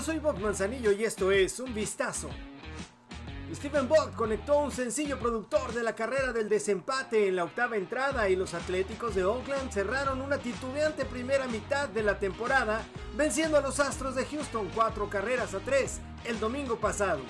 soy 0.00 0.20
Bob 0.20 0.38
Manzanillo 0.38 0.90
y 0.92 1.04
esto 1.04 1.30
es 1.30 1.60
Un 1.60 1.74
Vistazo. 1.74 2.30
Stephen 3.54 3.88
Bolt 3.88 4.14
conectó 4.14 4.58
un 4.58 4.72
sencillo 4.72 5.18
productor 5.18 5.74
de 5.74 5.82
la 5.82 5.94
carrera 5.94 6.32
del 6.32 6.48
desempate 6.48 7.28
en 7.28 7.36
la 7.36 7.44
octava 7.44 7.76
entrada 7.76 8.28
y 8.30 8.36
los 8.36 8.54
Atléticos 8.54 9.14
de 9.14 9.24
Oakland 9.24 9.70
cerraron 9.70 10.22
una 10.22 10.38
titubeante 10.38 11.04
primera 11.04 11.46
mitad 11.46 11.90
de 11.90 12.02
la 12.02 12.18
temporada, 12.18 12.82
venciendo 13.16 13.58
a 13.58 13.60
los 13.60 13.80
Astros 13.80 14.14
de 14.14 14.24
Houston 14.24 14.70
cuatro 14.74 15.10
carreras 15.10 15.52
a 15.52 15.60
tres 15.60 16.00
el 16.24 16.40
domingo 16.40 16.76
pasado. 16.76 17.20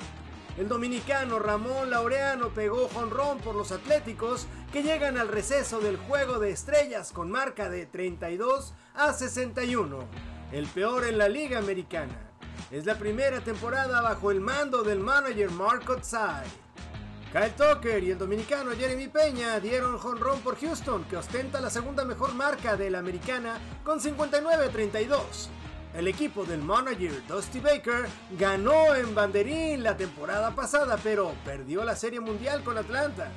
El 0.57 0.69
dominicano 0.69 1.41
Ramón 1.41 1.91
Laureano 1.91 2.51
pegó 2.51 2.89
jonrón 2.89 3.39
por 3.39 3.57
los 3.57 3.73
Atléticos 3.73 4.47
que 4.73 4.85
llegan 4.85 5.19
al 5.19 5.29
receso 5.29 5.81
del 5.81 5.97
juego 5.97 6.39
de 6.39 6.51
estrellas 6.51 7.11
con 7.11 7.31
marca 7.31 7.69
de 7.69 7.87
32 7.87 8.73
a 8.95 9.13
61, 9.13 10.07
el 10.53 10.67
peor 10.67 11.05
en 11.05 11.19
la 11.19 11.29
liga 11.29 11.59
americana. 11.59 12.32
Es 12.73 12.87
la 12.87 12.95
primera 12.95 13.39
temporada 13.43 14.01
bajo 14.01 14.31
el 14.31 14.41
mando 14.41 14.83
del 14.83 14.99
manager 14.99 15.51
Mark 15.51 15.91
Otsai. 15.91 16.47
Kyle 17.31 17.51
Tucker 17.51 18.03
y 18.03 18.13
el 18.13 18.19
dominicano 18.19 18.71
Jeremy 18.71 19.09
Peña 19.09 19.61
dieron 19.61 19.99
jonrón 19.99 20.41
por 20.41 20.59
Houston, 20.59 21.05
que 21.05 21.19
ostenta 21.19 21.61
la 21.61 21.69
segunda 21.69 22.07
mejor 22.07 22.33
marca 22.35 22.75
de 22.75 22.89
la 22.89 23.01
americana 23.01 23.59
con 23.85 24.01
59-32. 24.01 25.19
El 25.95 26.09
equipo 26.09 26.47
del 26.47 26.63
manager 26.63 27.13
Dusty 27.29 27.61
Baker 27.61 28.07
ganó 28.39 28.95
en 28.95 29.15
banderín 29.15 29.83
la 29.83 29.99
temporada 29.99 30.55
pasada, 30.55 30.97
pero 31.03 31.35
perdió 31.45 31.85
la 31.85 31.95
Serie 31.95 32.21
Mundial 32.21 32.65
con 32.65 32.79
Atlanta. 32.79 33.29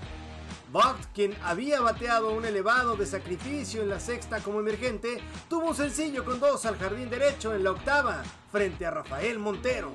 Vogt, 0.76 1.06
quien 1.14 1.34
había 1.42 1.80
bateado 1.80 2.32
un 2.34 2.44
elevado 2.44 2.98
de 2.98 3.06
sacrificio 3.06 3.82
en 3.82 3.88
la 3.88 4.02
sexta 4.02 4.42
como 4.42 4.60
emergente, 4.60 5.22
tuvo 5.48 5.70
un 5.70 5.76
sencillo 5.76 6.26
con 6.26 6.42
dos 6.42 6.66
al 6.66 6.78
jardín 6.78 7.10
derecho 7.10 7.56
en 7.56 7.64
la 7.64 7.72
octava, 7.72 8.22
frente 8.52 8.86
a 8.86 8.92
Rafael 8.92 9.40
Montero. 9.40 9.94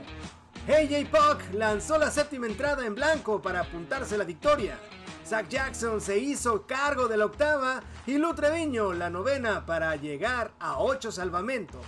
AJ 0.66 1.10
Puck 1.10 1.52
lanzó 1.52 1.98
la 1.98 2.10
séptima 2.10 2.46
entrada 2.46 2.86
en 2.86 2.94
blanco 2.94 3.42
para 3.42 3.60
apuntarse 3.60 4.16
la 4.16 4.24
victoria. 4.24 4.78
Zach 5.22 5.50
Jackson 5.50 6.00
se 6.00 6.16
hizo 6.16 6.66
cargo 6.66 7.08
de 7.08 7.18
la 7.18 7.26
octava 7.26 7.82
y 8.06 8.16
Lu 8.16 8.32
Treviño 8.32 8.94
la 8.94 9.10
novena 9.10 9.66
para 9.66 9.94
llegar 9.96 10.52
a 10.60 10.78
ocho 10.78 11.12
salvamentos. 11.12 11.84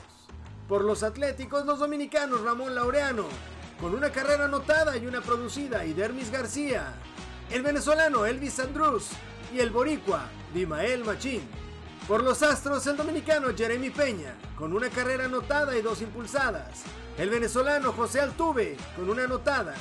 Por 0.68 0.84
los 0.84 1.02
Atléticos, 1.02 1.64
los 1.64 1.78
dominicanos 1.78 2.42
Ramón 2.42 2.74
Laureano, 2.74 3.24
con 3.80 3.94
una 3.94 4.10
carrera 4.10 4.44
anotada 4.44 4.98
y 4.98 5.06
una 5.06 5.22
producida, 5.22 5.86
y 5.86 5.94
Dermis 5.94 6.30
García, 6.30 6.92
el 7.52 7.62
venezolano 7.62 8.24
Elvis 8.24 8.58
Andrus 8.60 9.10
y 9.52 9.60
el 9.60 9.68
boricua 9.70 10.24
Dimael 10.54 11.04
Machín. 11.04 11.42
Por 12.08 12.22
los 12.22 12.42
Astros, 12.42 12.86
el 12.86 12.96
dominicano 12.96 13.54
Jeremy 13.54 13.90
Peña, 13.90 14.34
con 14.56 14.72
una 14.72 14.88
carrera 14.88 15.26
anotada 15.26 15.76
y 15.76 15.82
dos 15.82 16.00
impulsadas. 16.00 16.82
El 17.18 17.28
venezolano 17.28 17.92
José 17.92 18.20
Altuve, 18.20 18.78
con 18.96 19.10
una 19.10 19.24
anotada. 19.24 19.74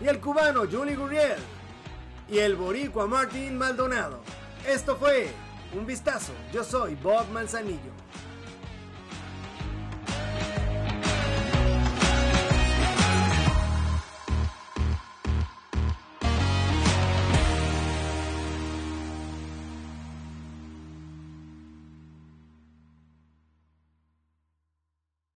Y 0.00 0.08
el 0.08 0.18
cubano 0.18 0.62
Juli 0.66 0.94
Gurriel. 0.94 1.36
Y 2.30 2.38
el 2.38 2.56
boricua 2.56 3.06
Martín 3.06 3.58
Maldonado. 3.58 4.22
Esto 4.66 4.96
fue 4.96 5.30
un 5.74 5.84
vistazo. 5.84 6.32
Yo 6.54 6.64
soy 6.64 6.94
Bob 6.94 7.28
Manzanillo. 7.32 7.92